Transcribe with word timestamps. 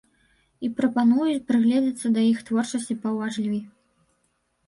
І 0.67 0.69
прапануюць 0.79 1.43
прыглядзецца 1.51 2.07
да 2.17 2.21
іх 2.31 2.41
творчасці 2.49 2.99
паўважлівей. 3.03 3.59